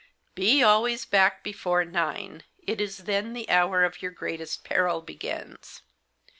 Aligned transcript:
'Be 0.33 0.63
always 0.63 1.05
back 1.05 1.43
before 1.43 1.85
nine. 1.85 2.41
It 2.65 2.81
is 2.81 3.03
then 3.03 3.33
the 3.33 3.47
hour 3.51 3.83
of 3.83 4.01
your 4.01 4.09
greatest 4.09 4.63
peril 4.63 5.03
begins. 5.03 5.83